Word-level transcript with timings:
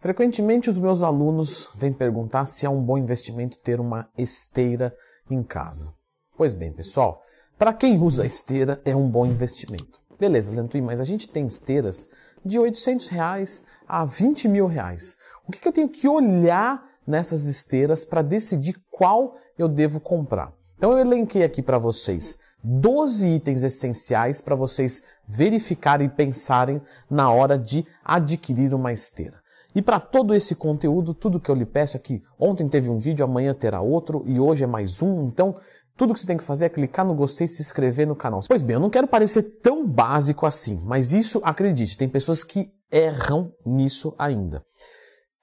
Frequentemente 0.00 0.70
os 0.70 0.78
meus 0.78 1.02
alunos 1.02 1.68
vêm 1.74 1.92
perguntar 1.92 2.46
se 2.46 2.64
é 2.64 2.70
um 2.70 2.82
bom 2.82 2.96
investimento 2.96 3.58
ter 3.58 3.78
uma 3.78 4.08
esteira 4.16 4.96
em 5.30 5.42
casa. 5.42 5.94
Pois 6.38 6.54
bem, 6.54 6.72
pessoal, 6.72 7.22
para 7.58 7.74
quem 7.74 7.98
usa 8.00 8.24
esteira 8.24 8.80
é 8.82 8.96
um 8.96 9.06
bom 9.06 9.26
investimento. 9.26 10.00
Beleza, 10.18 10.52
Lentuí, 10.52 10.80
mas 10.80 11.02
a 11.02 11.04
gente 11.04 11.28
tem 11.28 11.44
esteiras 11.44 12.08
de 12.42 12.58
800 12.58 13.08
reais 13.08 13.66
a 13.86 14.06
20 14.06 14.48
mil 14.48 14.66
reais. 14.66 15.18
O 15.46 15.52
que, 15.52 15.60
que 15.60 15.68
eu 15.68 15.72
tenho 15.72 15.88
que 15.90 16.08
olhar 16.08 16.82
nessas 17.06 17.44
esteiras 17.44 18.02
para 18.02 18.22
decidir 18.22 18.80
qual 18.90 19.34
eu 19.58 19.68
devo 19.68 20.00
comprar? 20.00 20.50
Então 20.78 20.92
eu 20.92 20.98
elenquei 20.98 21.44
aqui 21.44 21.60
para 21.60 21.76
vocês 21.76 22.40
12 22.64 23.26
itens 23.26 23.62
essenciais 23.62 24.40
para 24.40 24.56
vocês 24.56 25.04
verificarem 25.28 26.06
e 26.06 26.10
pensarem 26.10 26.80
na 27.10 27.30
hora 27.30 27.58
de 27.58 27.86
adquirir 28.02 28.72
uma 28.72 28.94
esteira. 28.94 29.40
E 29.74 29.80
para 29.80 30.00
todo 30.00 30.34
esse 30.34 30.54
conteúdo, 30.56 31.14
tudo 31.14 31.38
que 31.38 31.50
eu 31.50 31.54
lhe 31.54 31.64
peço 31.64 31.96
aqui, 31.96 32.22
ontem 32.38 32.68
teve 32.68 32.88
um 32.88 32.98
vídeo, 32.98 33.24
amanhã 33.24 33.54
terá 33.54 33.80
outro 33.80 34.22
e 34.26 34.40
hoje 34.40 34.64
é 34.64 34.66
mais 34.66 35.00
um, 35.00 35.26
então 35.26 35.56
tudo 35.96 36.14
que 36.14 36.20
você 36.20 36.26
tem 36.26 36.36
que 36.36 36.44
fazer 36.44 36.66
é 36.66 36.68
clicar 36.68 37.04
no 37.04 37.14
gostei 37.14 37.44
e 37.44 37.48
se 37.48 37.60
inscrever 37.60 38.06
no 38.06 38.16
canal. 38.16 38.40
Pois 38.48 38.62
bem, 38.62 38.74
eu 38.74 38.80
não 38.80 38.90
quero 38.90 39.06
parecer 39.06 39.42
tão 39.60 39.86
básico 39.86 40.46
assim, 40.46 40.80
mas 40.84 41.12
isso, 41.12 41.40
acredite, 41.44 41.96
tem 41.96 42.08
pessoas 42.08 42.42
que 42.42 42.72
erram 42.90 43.52
nisso 43.64 44.14
ainda. 44.18 44.64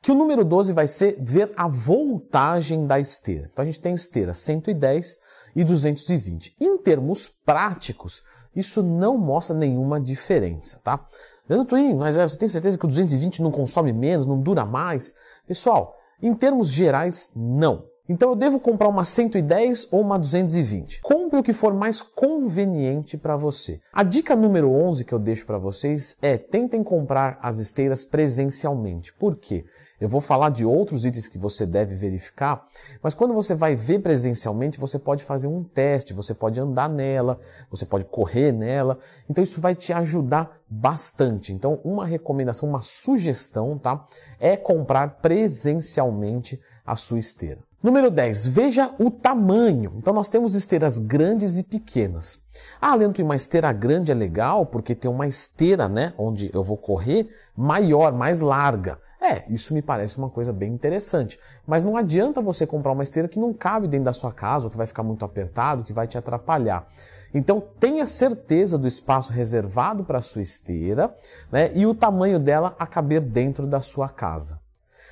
Que 0.02 0.12
o 0.12 0.16
número 0.16 0.44
12 0.44 0.74
vai 0.74 0.88
ser 0.88 1.18
ver 1.20 1.54
a 1.56 1.68
voltagem 1.68 2.86
da 2.86 3.00
esteira. 3.00 3.50
Então 3.52 3.64
a 3.64 3.66
gente 3.66 3.80
tem 3.80 3.94
esteira 3.94 4.34
110 4.34 5.18
e 5.56 5.64
220. 5.64 6.56
Em 6.60 6.78
termos 6.78 7.28
práticos, 7.46 8.24
isso 8.56 8.82
não 8.82 9.18
mostra 9.18 9.56
nenhuma 9.56 10.00
diferença, 10.00 10.80
tá? 10.84 11.06
Leandro 11.50 11.68
Twin, 11.68 11.96
mas 11.96 12.18
é, 12.18 12.28
você 12.28 12.38
tem 12.38 12.50
certeza 12.50 12.78
que 12.78 12.86
o 12.86 12.88
220 12.88 13.42
não 13.42 13.52
consome 13.52 13.94
menos, 13.94 14.26
não 14.26 14.40
dura 14.40 14.66
mais? 14.66 15.16
Pessoal, 15.48 15.96
em 16.22 16.34
termos 16.34 16.70
gerais, 16.70 17.32
não. 17.36 17.86
Então 18.10 18.30
eu 18.30 18.36
devo 18.36 18.60
comprar 18.60 18.88
uma 18.88 19.06
110 19.06 19.88
ou 19.92 20.02
uma 20.02 20.18
220. 20.18 21.02
Compre 21.28 21.40
o 21.42 21.44
que 21.44 21.52
for 21.52 21.74
mais 21.74 22.02
conveniente 22.02 23.18
para 23.18 23.36
você. 23.36 23.82
A 23.92 24.02
dica 24.02 24.34
número 24.34 24.72
11 24.72 25.04
que 25.04 25.12
eu 25.12 25.20
deixo 25.20 25.46
para 25.46 25.58
vocês 25.58 26.18
é 26.22 26.38
tentem 26.38 26.82
comprar 26.82 27.38
as 27.42 27.58
esteiras 27.58 28.06
presencialmente. 28.06 29.12
Por 29.12 29.36
quê? 29.36 29.66
Eu 30.00 30.08
vou 30.08 30.22
falar 30.22 30.52
de 30.52 30.64
outros 30.64 31.04
itens 31.04 31.28
que 31.28 31.38
você 31.38 31.66
deve 31.66 31.96
verificar, 31.96 32.66
mas 33.04 33.14
quando 33.14 33.34
você 33.34 33.54
vai 33.54 33.76
ver 33.76 34.00
presencialmente, 34.00 34.80
você 34.80 34.98
pode 34.98 35.26
fazer 35.26 35.48
um 35.48 35.66
teste, 35.66 36.14
você 36.14 36.34
pode 36.34 36.62
andar 36.62 36.88
nela, 36.88 37.38
você 37.70 37.86
pode 37.86 38.06
correr 38.06 38.54
nela. 38.54 38.98
Então 39.30 39.44
isso 39.44 39.60
vai 39.60 39.76
te 39.76 39.92
ajudar 39.92 40.58
bastante. 40.70 41.52
Então 41.52 41.82
uma 41.84 42.06
recomendação, 42.06 42.70
uma 42.70 42.82
sugestão, 42.82 43.78
tá? 43.78 44.08
É 44.40 44.56
comprar 44.56 45.18
presencialmente 45.18 46.58
a 46.86 46.96
sua 46.96 47.20
esteira. 47.20 47.67
Número 47.82 48.10
10, 48.10 48.48
veja 48.48 48.92
o 48.98 49.12
tamanho. 49.12 49.94
Então 49.98 50.12
nós 50.12 50.30
temos 50.30 50.56
esteiras 50.56 50.98
grandes 50.98 51.58
e 51.58 51.64
pequenas. 51.64 52.44
Ah, 52.82 52.96
Lento, 52.96 53.22
uma 53.22 53.36
esteira 53.36 53.72
grande 53.72 54.12
é 54.12 54.16
legal 54.16 54.66
porque 54.66 54.96
tem 54.96 55.10
uma 55.10 55.28
esteira, 55.28 55.88
né, 55.88 56.12
onde 56.18 56.50
eu 56.54 56.64
vou 56.64 56.76
correr 56.76 57.30
maior, 57.56 58.12
mais 58.12 58.40
larga. 58.40 59.00
É, 59.22 59.44
isso 59.52 59.76
me 59.76 59.82
parece 59.82 60.18
uma 60.18 60.30
coisa 60.30 60.52
bem 60.52 60.74
interessante. 60.74 61.40
Mas 61.68 61.84
não 61.84 61.96
adianta 61.96 62.42
você 62.42 62.66
comprar 62.66 62.92
uma 62.92 63.04
esteira 63.04 63.28
que 63.28 63.40
não 63.40 63.54
cabe 63.54 63.88
dentro 63.88 64.06
da 64.06 64.14
sua 64.14 64.32
casa, 64.32 64.66
ou 64.66 64.72
que 64.72 64.78
vai 64.78 64.88
ficar 64.88 65.04
muito 65.04 65.24
apertado, 65.24 65.84
que 65.84 65.94
vai 65.94 66.08
te 66.08 66.18
atrapalhar. 66.18 66.88
Então 67.32 67.62
tenha 67.80 68.08
certeza 68.08 68.78
do 68.78 68.88
espaço 68.88 69.32
reservado 69.32 70.04
para 70.04 70.18
a 70.18 70.22
sua 70.22 70.42
esteira 70.42 71.16
né, 71.52 71.72
e 71.76 71.86
o 71.86 71.94
tamanho 71.94 72.40
dela 72.40 72.76
a 72.80 72.88
caber 72.88 73.22
dentro 73.22 73.68
da 73.68 73.82
sua 73.82 74.10
casa. 74.10 74.60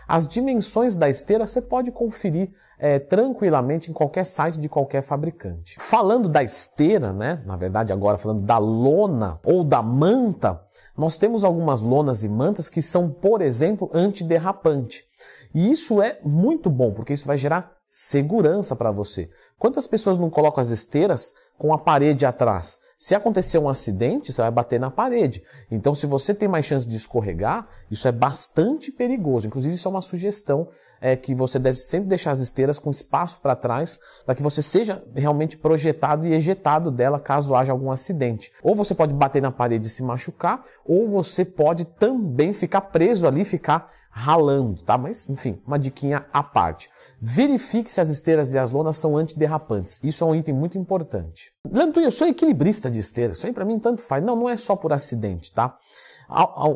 As 0.07 0.27
dimensões 0.27 0.95
da 0.95 1.09
esteira 1.09 1.47
você 1.47 1.61
pode 1.61 1.91
conferir 1.91 2.51
é, 2.77 2.99
tranquilamente 2.99 3.89
em 3.89 3.93
qualquer 3.93 4.25
site 4.25 4.59
de 4.59 4.69
qualquer 4.69 5.01
fabricante. 5.01 5.77
Falando 5.79 6.27
da 6.27 6.43
esteira, 6.43 7.13
né? 7.13 7.41
Na 7.45 7.55
verdade, 7.55 7.93
agora 7.93 8.17
falando 8.17 8.41
da 8.41 8.57
lona 8.57 9.39
ou 9.43 9.63
da 9.63 9.81
manta, 9.81 10.61
nós 10.97 11.17
temos 11.17 11.43
algumas 11.43 11.81
lonas 11.81 12.23
e 12.23 12.29
mantas 12.29 12.69
que 12.69 12.81
são, 12.81 13.09
por 13.09 13.41
exemplo, 13.41 13.89
antiderrapante. 13.93 15.03
E 15.53 15.71
isso 15.71 16.01
é 16.01 16.19
muito 16.23 16.69
bom, 16.69 16.91
porque 16.91 17.13
isso 17.13 17.27
vai 17.27 17.37
gerar 17.37 17.71
segurança 17.87 18.75
para 18.75 18.91
você. 18.91 19.29
Quantas 19.57 19.87
pessoas 19.87 20.17
não 20.17 20.29
colocam 20.29 20.61
as 20.61 20.69
esteiras 20.69 21.33
com 21.57 21.73
a 21.73 21.77
parede 21.77 22.25
atrás? 22.25 22.79
Se 22.97 23.13
acontecer 23.13 23.57
um 23.57 23.67
acidente, 23.67 24.31
você 24.31 24.41
vai 24.41 24.51
bater 24.51 24.79
na 24.79 24.89
parede. 24.89 25.43
Então, 25.69 25.93
se 25.93 26.05
você 26.05 26.33
tem 26.33 26.47
mais 26.47 26.65
chance 26.65 26.87
de 26.87 26.95
escorregar, 26.95 27.67
isso 27.91 28.07
é 28.07 28.11
bastante 28.11 28.89
perigoso. 28.89 29.47
Inclusive, 29.47 29.75
isso 29.75 29.87
é 29.87 29.91
uma 29.91 30.01
sugestão 30.01 30.69
é, 31.01 31.13
que 31.15 31.35
você 31.35 31.59
deve 31.59 31.77
sempre 31.77 32.07
deixar 32.07 32.31
as 32.31 32.39
esteiras 32.39 32.79
com 32.79 32.89
espaço 32.89 33.39
para 33.41 33.55
trás, 33.55 33.99
para 34.25 34.33
que 34.33 34.41
você 34.41 34.61
seja 34.61 35.03
realmente 35.13 35.57
projetado 35.57 36.25
e 36.25 36.33
ejetado 36.33 36.89
dela 36.89 37.19
caso 37.19 37.53
haja 37.53 37.73
algum 37.73 37.91
acidente. 37.91 38.51
Ou 38.63 38.73
você 38.73 38.95
pode 38.95 39.13
bater 39.13 39.41
na 39.41 39.51
parede 39.51 39.87
e 39.87 39.91
se 39.91 40.01
machucar, 40.01 40.63
ou 40.85 41.09
você 41.09 41.43
pode 41.43 41.83
também 41.83 42.53
ficar 42.53 42.81
preso 42.81 43.27
ali, 43.27 43.43
ficar 43.43 43.91
ralando, 44.15 44.81
tá? 44.81 44.97
Mas, 44.97 45.29
enfim, 45.29 45.61
uma 45.67 45.77
diquinha 45.77 46.25
à 46.31 46.41
parte. 46.41 46.89
Verifique 47.21 47.91
se 47.91 47.99
as 47.99 48.07
esteiras 48.07 48.53
e 48.53 48.57
as 48.57 48.71
lonas 48.71 48.95
são 48.95 49.17
antiderrapantes. 49.17 50.01
Isso 50.01 50.23
é 50.23 50.27
um 50.27 50.33
item 50.33 50.55
muito 50.55 50.77
importante. 50.77 51.51
Leandro, 51.69 52.01
eu 52.01 52.09
sou 52.09 52.25
equilibrista 52.25 52.89
de 52.89 52.97
esteiras. 52.97 53.37
Isso 53.37 53.45
aí 53.45 53.51
para 53.51 53.65
mim 53.65 53.77
tanto 53.77 54.01
faz. 54.01 54.23
Não, 54.23 54.33
não 54.33 54.49
é 54.49 54.55
só 54.55 54.73
por 54.73 54.93
acidente, 54.93 55.51
tá? 55.53 55.77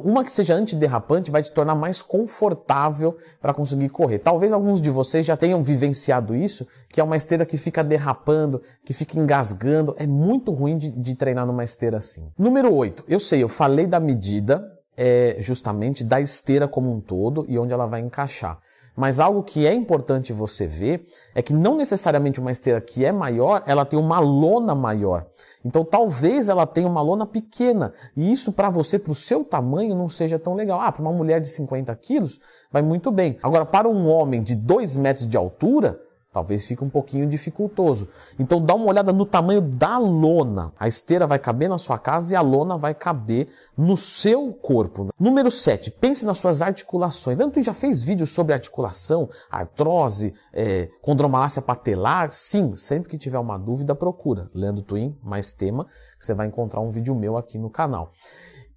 Uma 0.04 0.24
que 0.24 0.32
seja 0.32 0.54
antiderrapante 0.54 1.32
vai 1.32 1.42
te 1.42 1.52
tornar 1.52 1.76
mais 1.76 2.02
confortável 2.02 3.18
para 3.42 3.54
conseguir 3.54 3.88
correr. 3.88 4.20
Talvez 4.20 4.52
alguns 4.52 4.82
de 4.82 4.90
vocês 4.90 5.26
já 5.26 5.38
tenham 5.38 5.64
vivenciado 5.64 6.36
isso, 6.36 6.68
que 6.90 7.00
é 7.00 7.04
uma 7.04 7.18
esteira 7.18 7.46
que 7.46 7.58
fica 7.58 7.84
derrapando, 7.84 8.62
que 8.84 8.94
fica 8.94 9.18
engasgando. 9.18 9.96
É 9.98 10.06
muito 10.06 10.52
ruim 10.52 10.78
de, 10.78 10.92
de 10.92 11.16
treinar 11.16 11.48
numa 11.48 11.64
esteira 11.64 11.98
assim. 11.98 12.30
Número 12.38 12.72
8. 12.72 13.06
Eu 13.08 13.20
sei, 13.20 13.42
eu 13.42 13.50
falei 13.50 13.88
da 13.88 14.00
medida, 14.00 14.78
é, 15.02 15.38
justamente 15.40 16.04
da 16.04 16.20
esteira 16.20 16.68
como 16.68 16.92
um 16.92 17.00
todo 17.00 17.46
e 17.48 17.58
onde 17.58 17.74
ela 17.74 17.86
vai 17.86 18.02
encaixar. 18.02 18.60
Mas 18.98 19.22
algo 19.22 19.44
que 19.44 19.66
é 19.66 19.74
importante 19.74 20.34
você 20.34 20.68
ver 20.68 21.08
é 21.34 21.42
que 21.42 21.54
não 21.54 21.78
necessariamente 21.78 22.42
uma 22.42 22.52
esteira 22.52 22.82
que 22.82 23.06
é 23.06 23.14
maior, 23.14 23.64
ela 23.66 23.86
tem 23.86 23.98
uma 23.98 24.20
lona 24.20 24.76
maior. 24.76 25.26
Então 25.64 25.86
talvez 25.86 26.50
ela 26.50 26.68
tenha 26.68 26.86
uma 26.86 27.02
lona 27.02 27.26
pequena. 27.26 27.94
E 28.14 28.30
isso 28.30 28.52
para 28.52 28.70
você, 28.70 29.00
para 29.00 29.14
o 29.14 29.16
seu 29.16 29.46
tamanho, 29.46 29.96
não 29.96 30.10
seja 30.10 30.38
tão 30.38 30.54
legal. 30.54 30.82
Ah, 30.82 30.92
para 30.92 31.02
uma 31.02 31.14
mulher 31.14 31.40
de 31.40 31.48
50 31.48 31.96
quilos, 31.96 32.42
vai 32.70 32.82
muito 32.82 33.10
bem. 33.10 33.38
Agora, 33.42 33.66
para 33.66 33.88
um 33.88 34.06
homem 34.10 34.44
de 34.44 34.54
2 34.54 34.98
metros 34.98 35.26
de 35.26 35.38
altura, 35.38 35.98
Talvez 36.32 36.64
fique 36.66 36.84
um 36.84 36.90
pouquinho 36.90 37.28
dificultoso. 37.28 38.08
Então 38.38 38.64
dá 38.64 38.76
uma 38.76 38.86
olhada 38.86 39.12
no 39.12 39.26
tamanho 39.26 39.62
da 39.62 39.98
lona. 39.98 40.72
A 40.80 40.88
esteira 40.88 41.26
vai 41.26 41.40
caber 41.40 41.68
na 41.68 41.80
sua 41.80 41.98
casa 41.98 42.34
e 42.34 42.36
a 42.36 42.42
lona 42.42 42.78
vai 42.78 42.94
caber 42.94 43.50
no 43.76 43.98
seu 43.98 44.54
corpo. 44.54 45.10
Número 45.20 45.50
7. 45.50 45.90
Pense 45.90 46.26
nas 46.28 46.38
suas 46.38 46.62
articulações. 46.62 47.36
Leandro 47.36 47.56
Twin 47.56 47.64
já 47.64 47.74
fez 47.74 48.04
vídeos 48.04 48.30
sobre 48.30 48.54
articulação, 48.54 49.28
artrose, 49.50 50.36
é, 50.54 50.90
condromalácia 51.02 51.64
patelar? 51.64 52.32
Sim, 52.32 52.76
sempre 52.76 53.10
que 53.10 53.18
tiver 53.18 53.40
uma 53.40 53.58
dúvida, 53.58 53.96
procura. 53.96 54.52
Leandro 54.54 54.84
Twin, 54.84 55.18
mais 55.24 55.54
tema, 55.54 55.86
que 56.20 56.26
você 56.26 56.36
vai 56.36 56.46
encontrar 56.46 56.80
um 56.80 56.92
vídeo 56.92 57.16
meu 57.16 57.38
aqui 57.38 57.58
no 57.58 57.72
canal. 57.72 58.12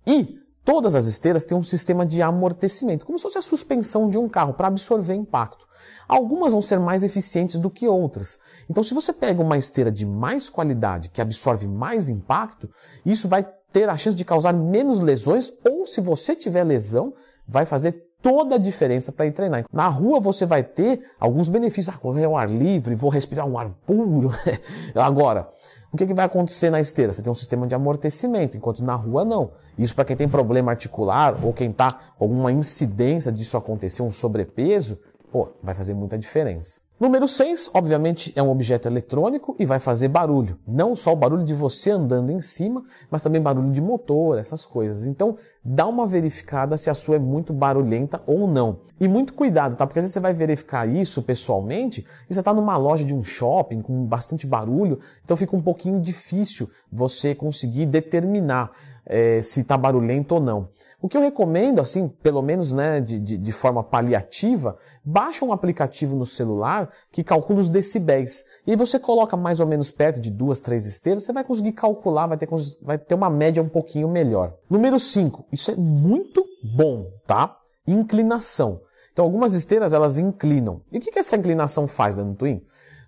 E 0.07 0.42
todas 0.65 0.95
as 0.95 1.06
esteiras 1.06 1.45
têm 1.45 1.56
um 1.56 1.62
sistema 1.62 2.05
de 2.06 2.23
amortecimento, 2.23 3.05
como 3.05 3.19
se 3.19 3.23
fosse 3.23 3.39
a 3.39 3.43
suspensão 3.43 4.09
de 4.09 4.19
um 4.19 4.28
carro, 4.28 4.55
para 4.55 4.69
absorver 4.69 5.15
impacto. 5.15 5.67
Algumas 6.09 6.53
vão 6.53 6.62
ser 6.62 6.78
mais 6.78 7.03
eficientes 7.03 7.59
do 7.59 7.71
que 7.71 7.89
outras. 7.89 8.39
Então, 8.69 8.83
se 8.83 8.95
você 8.95 9.12
pega 9.12 9.43
uma 9.43 9.59
esteira 9.59 9.91
de 9.91 10.06
mais 10.06 10.49
qualidade, 10.49 11.09
que 11.09 11.21
absorve 11.21 11.67
mais 11.67 12.09
impacto, 12.09 12.69
isso 13.05 13.28
vai 13.28 13.47
ter 13.73 13.89
a 13.89 13.97
chance 13.97 14.17
de 14.17 14.25
causar 14.25 14.53
menos 14.53 15.00
lesões, 15.00 15.53
ou 15.69 15.87
se 15.87 16.00
você 16.00 16.37
tiver 16.37 16.65
lesão, 16.65 17.15
vai 17.47 17.65
fazer 17.65 18.12
toda 18.22 18.55
a 18.55 18.59
diferença 18.59 19.12
para 19.12 19.27
ir 19.27 19.33
treinar. 19.33 19.64
Na 19.73 19.88
rua 19.88 20.20
você 20.20 20.47
vai 20.47 20.62
ter 20.62 21.02
alguns 21.19 21.49
benefícios. 21.49 21.94
Ah, 21.94 21.99
correr 21.99 22.25
ao 22.25 22.37
ar 22.37 22.49
livre, 22.49 22.94
vou 22.94 23.11
respirar 23.11 23.47
um 23.47 23.58
ar 23.58 23.70
puro. 23.85 24.31
Agora, 24.94 25.50
o 25.93 25.97
que, 25.97 26.06
que 26.06 26.14
vai 26.14 26.25
acontecer 26.25 26.70
na 26.70 26.81
esteira? 26.81 27.12
Você 27.12 27.23
tem 27.23 27.31
um 27.31 27.35
sistema 27.35 27.67
de 27.67 27.75
amortecimento, 27.75 28.56
enquanto 28.56 28.82
na 28.82 28.94
rua 28.94 29.25
não. 29.25 29.50
Isso 29.76 29.94
para 29.94 30.05
quem 30.05 30.17
tem 30.17 30.29
problema 30.29 30.70
articular 30.70 31.37
ou 31.44 31.52
quem 31.52 31.70
está 31.70 31.88
com 32.17 32.25
alguma 32.25 32.52
incidência 32.52 33.32
disso 33.32 33.56
acontecer, 33.56 34.02
um 34.02 34.12
sobrepeso, 34.12 34.99
pô, 35.31 35.49
vai 35.62 35.75
fazer 35.75 35.93
muita 35.93 36.17
diferença. 36.17 36.81
Número 37.02 37.26
6, 37.26 37.73
obviamente, 37.75 38.32
é 38.37 38.43
um 38.43 38.49
objeto 38.49 38.87
eletrônico 38.87 39.56
e 39.58 39.67
vai 39.67 39.81
fazer 39.81 40.06
barulho. 40.06 40.56
Não 40.64 40.94
só 40.94 41.12
o 41.12 41.17
barulho 41.17 41.44
de 41.44 41.52
você 41.52 41.91
andando 41.91 42.31
em 42.31 42.41
cima, 42.41 42.85
mas 43.11 43.23
também 43.23 43.43
barulho 43.43 43.73
de 43.73 43.82
motor, 43.82 44.38
essas 44.38 44.64
coisas. 44.64 45.05
Então, 45.05 45.37
dá 45.64 45.87
uma 45.87 46.06
verificada 46.06 46.76
se 46.76 46.91
a 46.91 46.94
sua 46.94 47.17
é 47.17 47.19
muito 47.19 47.53
barulhenta 47.53 48.23
ou 48.26 48.49
não. 48.49 48.81
E 49.00 49.09
muito 49.09 49.35
cuidado, 49.35 49.75
tá? 49.75 49.87
Porque 49.87 49.99
às 49.99 50.05
vezes 50.05 50.14
você 50.14 50.20
vai 50.20 50.32
verificar 50.32 50.87
isso 50.87 51.23
pessoalmente 51.23 52.06
e 52.31 52.35
você 52.35 52.41
está 52.41 52.55
numa 52.55 52.76
loja 52.76 53.05
de 53.05 53.14
um 53.14 53.25
shopping 53.25 53.82
com 53.82 54.05
bastante 54.05 54.47
barulho, 54.47 55.00
então 55.25 55.37
fica 55.37 55.56
um 55.56 55.62
pouquinho 55.62 56.00
difícil 56.00 56.70
você 56.91 57.35
conseguir 57.35 57.87
determinar 57.87 58.70
é, 59.05 59.43
se 59.43 59.61
está 59.61 59.76
barulhento 59.76 60.37
ou 60.37 60.41
não. 60.41 60.69
O 61.00 61.09
que 61.09 61.17
eu 61.17 61.20
recomendo, 61.20 61.81
assim, 61.81 62.09
pelo 62.09 62.41
menos 62.41 62.73
né, 62.73 63.00
de, 63.00 63.19
de, 63.19 63.37
de, 63.37 63.53
forma 63.53 63.82
paliativa, 63.82 64.79
baixa 65.05 65.44
um 65.44 65.53
aplicativo 65.53 66.14
no 66.14 66.25
celular 66.25 66.91
que 67.11 67.25
calcula 67.25 67.59
os 67.59 67.69
decibéis. 67.69 68.44
E 68.64 68.70
aí 68.70 68.76
você 68.76 69.00
coloca 69.00 69.37
mais 69.37 69.59
ou 69.59 69.67
menos 69.67 69.91
perto 69.91 70.20
de 70.20 70.31
duas, 70.31 70.61
três 70.61 70.87
esteiras, 70.87 71.25
você 71.25 71.32
vai 71.32 71.43
conseguir 71.43 71.73
calcular, 71.73 72.29
vai 72.29 72.37
ter, 72.37 72.49
vai 72.81 72.99
ter 72.99 73.17
uma 73.17 73.29
média 73.29 73.61
um 73.61 73.69
pouquinho 73.69 74.09
melhor. 74.09 74.55
Número 74.73 74.99
5, 74.99 75.49
isso 75.53 75.71
é 75.71 75.77
muito 75.77 76.47
bom, 76.65 77.05
tá? 77.27 77.59
Inclinação. 77.87 78.81
Então 79.13 79.23
algumas 79.23 79.53
esteiras 79.53 79.93
elas 79.93 80.17
inclinam. 80.17 80.81
E 80.91 80.97
o 80.97 81.01
que, 81.03 81.11
que 81.11 81.19
essa 81.19 81.37
inclinação 81.37 81.87
faz, 81.87 82.17
no 82.17 82.35
Twin? 82.35 82.65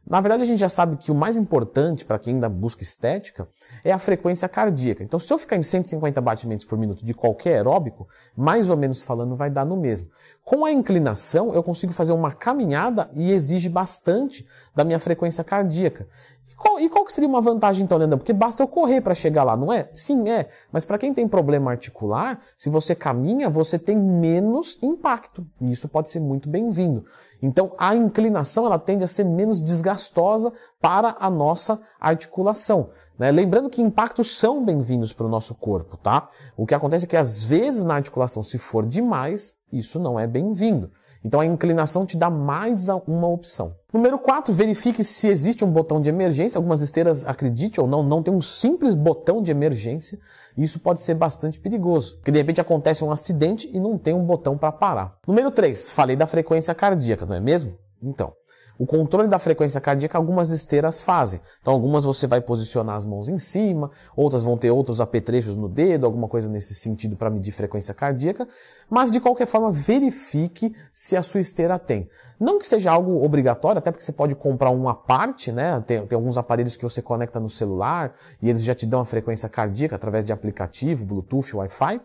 Na 0.07 0.21
verdade, 0.21 0.43
a 0.43 0.47
gente 0.47 0.59
já 0.59 0.69
sabe 0.69 0.99
que 0.99 1.11
o 1.11 1.15
mais 1.15 1.39
importante 1.39 2.05
para 2.05 2.19
quem 2.19 2.35
ainda 2.35 2.51
busca 2.51 2.83
estética 2.83 3.49
é 3.83 3.91
a 3.91 3.99
frequência 3.99 4.47
cardíaca. 4.47 5.03
Então, 5.03 5.19
se 5.19 5.33
eu 5.33 5.39
ficar 5.39 5.57
em 5.57 5.63
150 5.63 6.21
batimentos 6.21 6.67
por 6.67 6.77
minuto 6.77 7.03
de 7.03 7.15
qualquer 7.15 7.55
aeróbico, 7.55 8.07
mais 8.37 8.69
ou 8.69 8.77
menos 8.77 9.01
falando, 9.01 9.35
vai 9.35 9.49
dar 9.49 9.65
no 9.65 9.79
mesmo. 9.79 10.09
Com 10.45 10.67
a 10.67 10.71
inclinação, 10.71 11.55
eu 11.55 11.63
consigo 11.63 11.95
fazer 11.95 12.13
uma 12.13 12.31
caminhada 12.31 13.11
e 13.15 13.33
exige 13.33 13.71
bastante 13.71 14.47
da 14.77 14.85
minha 14.85 14.99
frequência 14.99 15.43
cardíaca. 15.43 16.07
Qual, 16.57 16.81
e 16.81 16.89
qual 16.89 17.05
que 17.05 17.13
seria 17.13 17.29
uma 17.29 17.41
vantagem 17.41 17.85
então, 17.85 17.99
Leandro? 17.99 18.19
Porque 18.19 18.33
basta 18.33 18.63
eu 18.63 18.69
correr 18.69 19.01
para 19.01 19.15
chegar 19.15 19.45
lá, 19.45 19.57
não 19.57 19.73
é? 19.73 19.89
Sim, 19.93 20.29
é. 20.29 20.49
Mas 20.73 20.85
para 20.85 20.99
quem 20.99 21.13
tem 21.13 21.27
problema 21.27 21.71
articular, 21.71 22.41
se 22.57 22.71
você 22.71 22.95
caminha, 22.95 23.51
você 23.51 23.79
tem 23.79 23.97
menos 23.97 24.79
impacto. 24.83 25.47
E 25.61 25.73
isso 25.73 25.89
pode 25.89 26.11
ser 26.11 26.21
muito 26.21 26.49
bem-vindo. 26.49 27.05
Então, 27.43 27.73
a 27.77 27.95
inclinação 27.95 28.67
ela 28.67 28.79
tende 28.79 29.05
a 29.05 29.09
ser 29.09 29.25
menos 29.25 29.61
desgastosa 29.61 30.53
para 30.81 31.17
a 31.19 31.29
nossa 31.29 31.81
articulação. 32.01 32.91
Né? 33.19 33.31
Lembrando 33.31 33.71
que 33.71 33.83
impactos 33.83 34.39
são 34.39 34.65
bem-vindos 34.65 35.13
para 35.13 35.27
o 35.27 35.31
nosso 35.31 35.55
corpo, 35.55 35.97
tá? 35.97 36.29
O 36.57 36.67
que 36.67 36.75
acontece 36.75 37.05
é 37.05 37.09
que 37.09 37.17
às 37.17 37.43
vezes 37.43 37.85
na 37.85 37.95
articulação, 37.95 38.43
se 38.43 38.59
for 38.59 38.87
demais, 38.87 39.59
isso 39.73 39.99
não 39.99 40.19
é 40.19 40.27
bem-vindo. 40.27 40.91
Então 41.25 41.41
a 41.41 41.47
inclinação 41.47 42.05
te 42.05 42.19
dá 42.19 42.29
mais 42.29 42.89
uma 43.07 43.29
opção. 43.29 43.75
Número 43.93 44.19
4, 44.19 44.53
verifique 44.53 45.03
se 45.03 45.29
existe 45.29 45.65
um 45.65 45.71
botão 45.71 46.03
de 46.03 46.11
emergência. 46.11 46.59
Algumas 46.59 46.83
esteiras, 46.83 47.27
acredite 47.27 47.81
ou 47.81 47.87
não, 47.87 48.03
não 48.03 48.23
tem 48.23 48.35
um 48.35 48.43
simples 48.43 48.95
botão 48.95 49.43
de 49.43 49.51
emergência. 49.51 50.19
Isso 50.57 50.79
pode 50.79 51.01
ser 51.01 51.15
bastante 51.15 51.59
perigoso, 51.59 52.17
porque 52.17 52.31
de 52.31 52.39
repente 52.39 52.61
acontece 52.61 53.03
um 53.03 53.11
acidente 53.11 53.71
e 53.73 53.81
não 53.81 53.97
tem 53.97 54.13
um 54.13 54.25
botão 54.25 54.59
para 54.59 54.71
parar. 54.71 55.17
Número 55.27 55.51
3, 55.51 55.91
falei 55.91 56.15
da 56.15 56.27
frequência 56.27 56.75
cardíaca, 56.75 57.25
não 57.25 57.35
é 57.35 57.41
mesmo? 57.41 57.77
Então, 58.03 58.35
o 58.79 58.87
controle 58.87 59.29
da 59.29 59.39
frequência 59.39 59.81
cardíaca 59.81 60.19
algumas 60.19 60.51
esteiras 60.51 61.01
fazem. 61.01 61.41
Então 61.61 61.73
algumas 61.73 62.05
você 62.05 62.27
vai 62.27 62.41
posicionar 62.41 62.97
as 62.97 63.05
mãos 63.05 63.29
em 63.29 63.39
cima, 63.39 63.91
outras 64.17 64.43
vão 64.43 64.57
ter 64.57 64.71
outros 64.71 65.01
apetrechos 65.01 65.57
no 65.57 65.69
dedo, 65.69 66.07
alguma 66.07 66.29
coisa 66.29 66.49
nesse 66.49 66.75
sentido 66.75 67.17
para 67.17 67.31
medir 67.31 67.53
frequência 67.53 67.95
cardíaca, 67.95 68.49
mas 68.91 69.11
de 69.11 69.21
qualquer 69.21 69.47
forma 69.47 69.71
verifique 69.71 70.75
se 70.93 71.17
a 71.17 71.23
sua 71.23 71.41
esteira 71.41 71.79
tem. 71.79 72.09
Não 72.39 72.59
que 72.59 72.67
seja 72.67 72.91
algo 72.91 73.25
obrigatório, 73.25 73.79
até 73.79 73.91
porque 73.91 74.05
você 74.05 74.13
pode 74.13 74.35
comprar 74.35 74.71
uma 74.71 74.95
parte, 74.95 75.53
né? 75.53 75.83
Tem, 75.87 76.05
tem 76.07 76.17
alguns 76.17 76.37
aparelhos 76.37 76.77
que 76.77 76.83
você 76.83 77.01
conecta 77.01 77.39
no 77.39 77.49
celular 77.49 78.15
e 78.43 78.51
eles 78.51 78.63
já 78.63 78.75
te 78.75 78.87
dão 78.87 79.01
a 79.01 79.05
frequência 79.05 79.49
cardíaca 79.49 79.95
através 79.95 80.25
de 80.25 80.33
aplicativo, 80.33 81.05
Bluetooth, 81.05 81.57
Wi-Fi. 81.57 82.01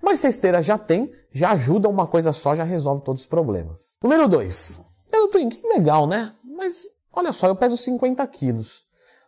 Mas 0.00 0.20
se 0.20 0.26
a 0.26 0.30
esteira 0.30 0.62
já 0.62 0.78
tem, 0.78 1.12
já 1.32 1.50
ajuda 1.50 1.88
uma 1.88 2.06
coisa 2.06 2.32
só, 2.32 2.54
já 2.54 2.64
resolve 2.64 3.02
todos 3.02 3.22
os 3.22 3.26
problemas. 3.26 3.96
Número 4.02 4.28
2 4.28 4.91
eu 5.18 5.28
tô 5.28 5.38
que 5.48 5.66
legal, 5.68 6.06
né? 6.06 6.32
Mas 6.44 6.84
olha 7.12 7.32
só, 7.32 7.48
eu 7.48 7.56
peso 7.56 7.76
50 7.76 8.26
quilos. 8.28 8.84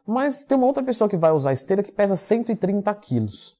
Mas 0.06 0.44
tem 0.44 0.56
uma 0.56 0.66
outra 0.66 0.82
pessoa 0.82 1.08
que 1.08 1.16
vai 1.16 1.32
usar 1.32 1.52
esteira 1.52 1.82
que 1.82 1.92
pesa 1.92 2.16
130 2.16 2.94
quilos. 2.96 3.56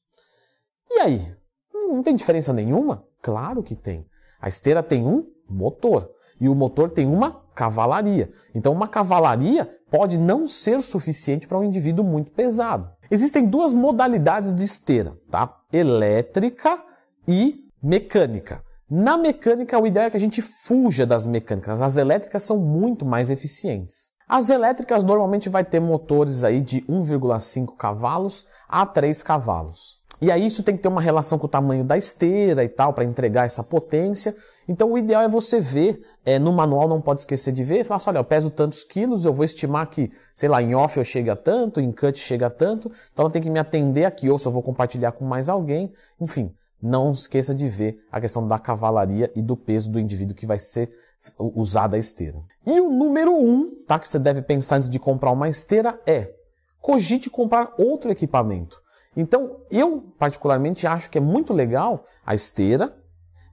E 0.91 1.01
aí? 1.01 1.37
Não 1.73 2.03
tem 2.03 2.15
diferença 2.15 2.53
nenhuma? 2.53 3.05
Claro 3.23 3.63
que 3.63 3.75
tem. 3.75 4.07
A 4.41 4.49
esteira 4.49 4.83
tem 4.83 5.07
um 5.07 5.27
motor. 5.49 6.11
E 6.41 6.49
o 6.49 6.55
motor 6.55 6.91
tem 6.91 7.07
uma 7.07 7.43
cavalaria. 7.55 8.31
Então, 8.55 8.73
uma 8.73 8.89
cavalaria 8.89 9.71
pode 9.91 10.19
não 10.19 10.47
ser 10.47 10.83
suficiente 10.83 11.47
para 11.47 11.59
um 11.59 11.65
indivíduo 11.65 12.05
muito 12.05 12.31
pesado. 12.33 12.91
Existem 13.11 13.47
duas 13.47 13.73
modalidades 13.73 14.55
de 14.55 14.65
esteira, 14.65 15.17
tá? 15.31 15.57
Elétrica 15.73 16.83
e 17.27 17.65
mecânica. 17.83 18.63
Na 18.91 19.17
mecânica, 19.17 19.79
o 19.79 19.87
ideal 19.87 20.07
é 20.07 20.11
que 20.11 20.17
a 20.17 20.21
gente 20.21 20.43
fuja 20.43 21.07
das 21.07 21.25
mecânicas. 21.25 21.81
As 21.81 21.97
elétricas 21.97 22.43
são 22.43 22.59
muito 22.59 23.05
mais 23.07 23.31
eficientes. 23.31 24.13
As 24.29 24.51
elétricas 24.51 25.03
normalmente 25.03 25.49
vai 25.49 25.65
ter 25.65 25.81
motores 25.81 26.45
aí 26.45 26.61
de 26.61 26.83
1,5 26.83 27.77
cavalos 27.77 28.47
a 28.69 28.85
3 28.85 29.23
cavalos. 29.23 30.03
E 30.21 30.31
aí 30.31 30.47
isso 30.47 30.63
tem 30.63 30.77
que 30.77 30.83
ter 30.83 30.89
uma 30.89 31.01
relação 31.01 31.39
com 31.39 31.47
o 31.47 31.51
tamanho 31.51 31.83
da 31.83 31.97
esteira 31.97 32.63
e 32.63 32.69
tal 32.69 32.93
para 32.93 33.05
entregar 33.05 33.47
essa 33.47 33.63
potência. 33.63 34.37
Então 34.69 34.93
o 34.93 34.99
ideal 34.99 35.23
é 35.23 35.29
você 35.29 35.61
ver, 35.61 36.03
é, 36.25 36.39
no 36.39 36.53
manual 36.53 36.87
não 36.87 37.01
pode 37.01 37.23
esquecer 37.23 37.53
de 37.53 37.65
ver, 37.65 37.85
falar 37.85 37.97
assim, 37.97 38.11
olha, 38.11 38.19
eu 38.19 38.25
peso 38.25 38.51
tantos 38.51 38.85
quilos, 38.85 39.25
eu 39.25 39.33
vou 39.33 39.45
estimar 39.45 39.89
que, 39.89 40.11
sei 40.35 40.49
lá, 40.49 40.63
em 40.63 40.75
off 40.75 40.97
eu 40.97 41.05
chego 41.05 41.31
a 41.31 41.37
tanto, 41.37 41.81
em 41.81 41.91
cut 41.91 42.19
chega 42.19 42.47
a 42.47 42.51
tanto, 42.51 42.91
então 43.13 43.25
ela 43.25 43.33
tem 43.33 43.43
que 43.43 43.51
me 43.51 43.59
atender 43.59 44.05
aqui, 44.05 44.31
ou 44.31 44.39
se 44.39 44.47
eu 44.47 44.53
vou 44.53 44.63
compartilhar 44.63 45.13
com 45.13 45.25
mais 45.25 45.49
alguém, 45.49 45.93
enfim 46.21 46.55
não 46.85 47.13
esqueça 47.13 47.55
de 47.55 47.67
ver 47.67 48.05
a 48.13 48.21
questão 48.21 48.47
da 48.47 48.59
cavalaria 48.59 49.33
e 49.35 49.41
do 49.41 49.57
peso 49.57 49.91
do 49.91 49.99
indivíduo 49.99 50.35
que 50.37 50.47
vai 50.47 50.59
ser 50.59 50.93
usada 51.39 51.97
a 51.97 51.99
esteira. 51.99 52.39
E 52.67 52.79
o 52.79 52.91
número 52.91 53.35
um, 53.35 53.71
tá, 53.87 53.99
que 53.99 54.07
você 54.07 54.19
deve 54.19 54.43
pensar 54.43 54.77
antes 54.77 54.91
de 54.91 54.99
comprar 54.99 55.31
uma 55.31 55.49
esteira 55.49 55.99
é 56.07 56.35
cogite 56.81 57.31
comprar 57.31 57.73
outro 57.79 58.11
equipamento. 58.11 58.79
Então, 59.17 59.61
eu 59.71 60.13
particularmente 60.19 60.87
acho 60.87 61.09
que 61.09 61.17
é 61.17 61.21
muito 61.21 61.55
legal 61.55 62.05
a 62.27 62.35
esteira, 62.35 62.95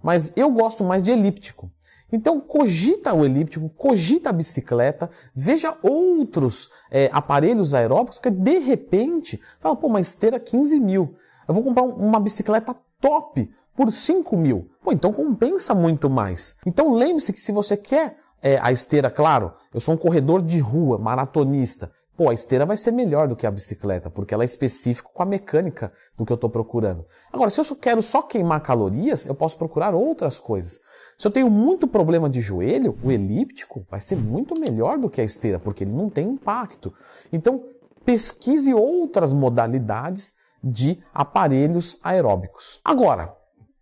mas 0.04 0.36
eu 0.36 0.52
gosto 0.52 0.84
mais 0.84 1.02
de 1.02 1.12
elíptico. 1.12 1.72
Então, 2.12 2.42
cogita 2.42 3.14
o 3.14 3.24
elíptico, 3.24 3.70
cogita 3.70 4.30
a 4.30 4.34
bicicleta, 4.34 5.10
veja 5.34 5.78
outros 5.82 6.70
é, 6.90 7.10
aparelhos 7.14 7.74
aeróbicos 7.74 8.20
que 8.20 8.30
de 8.30 8.60
repente, 8.60 9.38
você 9.38 9.62
fala, 9.62 9.78
pô, 9.78 9.88
uma 9.88 10.02
esteira 10.02 10.38
15 10.38 10.78
mil. 10.82 11.16
Eu 11.48 11.54
vou 11.54 11.64
comprar 11.64 11.84
uma 11.84 12.20
bicicleta 12.20 12.76
top 13.02 13.52
por 13.76 13.92
5 13.92 14.38
mil. 14.38 14.70
Pô, 14.84 14.92
então 14.92 15.12
compensa 15.12 15.74
muito 15.74 16.10
mais. 16.10 16.58
Então 16.66 16.94
lembre-se 16.94 17.34
que 17.34 17.42
se 17.42 17.52
você 17.52 17.76
quer 17.76 18.18
é, 18.42 18.58
a 18.62 18.72
esteira, 18.72 19.10
claro, 19.10 19.54
eu 19.74 19.82
sou 19.82 19.94
um 19.94 19.98
corredor 19.98 20.42
de 20.42 20.60
rua, 20.60 20.98
maratonista. 20.98 21.92
Pô, 22.16 22.30
a 22.30 22.34
esteira 22.34 22.66
vai 22.66 22.78
ser 22.78 22.92
melhor 22.92 23.28
do 23.28 23.36
que 23.36 23.48
a 23.48 23.52
bicicleta, 23.52 24.10
porque 24.10 24.34
ela 24.34 24.44
é 24.44 24.46
específica 24.46 25.10
com 25.14 25.24
a 25.24 25.26
mecânica 25.26 25.92
do 26.18 26.26
que 26.26 26.32
eu 26.32 26.36
estou 26.36 26.50
procurando. 26.50 27.06
Agora, 27.32 27.50
se 27.50 27.60
eu 27.60 27.64
só 27.64 27.76
quero 27.76 28.02
só 28.02 28.22
queimar 28.22 28.62
calorias, 28.62 29.26
eu 29.26 29.34
posso 29.34 29.58
procurar 29.58 29.96
outras 29.96 30.38
coisas. 30.38 30.82
Se 31.18 31.28
eu 31.28 31.32
tenho 31.32 31.50
muito 31.50 31.88
problema 31.88 32.30
de 32.30 32.42
joelho, 32.42 32.98
o 33.04 33.12
elíptico 33.12 33.86
vai 33.90 34.02
ser 34.02 34.16
muito 34.16 34.60
melhor 34.60 34.98
do 34.98 35.10
que 35.10 35.22
a 35.22 35.24
esteira, 35.24 35.60
porque 35.60 35.84
ele 35.84 35.94
não 35.94 36.10
tem 36.10 36.28
impacto. 36.28 36.94
Então, 37.32 37.64
pesquise 38.04 38.74
outras 38.74 39.32
modalidades 39.32 40.36
de 40.64 41.02
aparelhos 41.14 42.00
aeróbicos. 42.04 42.80
Agora, 42.84 43.36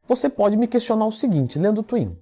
você 0.07 0.29
pode 0.29 0.57
me 0.57 0.67
questionar 0.67 1.05
o 1.05 1.12
seguinte, 1.12 1.59
lendo 1.59 1.83
Twin. 1.83 2.17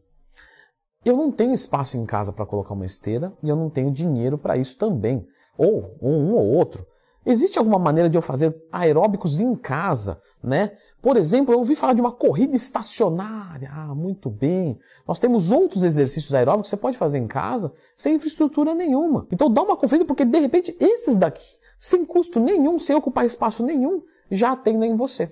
Eu 1.06 1.16
não 1.16 1.32
tenho 1.32 1.54
espaço 1.54 1.98
em 1.98 2.06
casa 2.06 2.34
para 2.34 2.46
colocar 2.46 2.74
uma 2.74 2.86
esteira 2.86 3.32
e 3.42 3.48
eu 3.48 3.56
não 3.56 3.70
tenho 3.70 3.92
dinheiro 3.92 4.38
para 4.38 4.58
isso 4.58 4.78
também. 4.78 5.26
Ou 5.58 5.96
um 6.02 6.34
ou 6.34 6.46
outro. 6.52 6.86
Existe 7.26 7.60
alguma 7.60 7.78
maneira 7.78 8.10
de 8.10 8.18
eu 8.18 8.22
fazer 8.22 8.56
aeróbicos 8.72 9.42
em 9.42 9.54
casa, 9.54 10.22
né? 10.42 10.72
Por 11.02 11.18
exemplo, 11.18 11.54
eu 11.54 11.60
ouvi 11.60 11.76
falar 11.76 11.92
de 11.92 12.00
uma 12.00 12.12
corrida 12.12 12.56
estacionária. 12.56 13.70
Ah, 13.70 13.94
muito 13.94 14.30
bem. 14.30 14.80
Nós 15.06 15.20
temos 15.20 15.52
outros 15.52 15.84
exercícios 15.84 16.34
aeróbicos 16.34 16.70
que 16.70 16.76
você 16.78 16.82
pode 16.82 16.98
fazer 16.98 17.18
em 17.18 17.28
casa 17.28 17.74
sem 17.98 18.16
infraestrutura 18.16 18.74
nenhuma. 18.74 19.28
Então 19.30 19.52
dá 19.52 19.62
uma 19.62 19.76
conferida 19.76 20.06
porque 20.06 20.24
de 20.24 20.40
repente 20.40 20.74
esses 20.80 21.18
daqui, 21.18 21.44
sem 21.78 22.06
custo 22.06 22.40
nenhum, 22.40 22.80
sem 22.80 22.96
ocupar 22.96 23.26
espaço 23.26 23.62
nenhum, 23.62 24.02
já 24.30 24.52
atendem 24.52 24.96
você. 24.96 25.32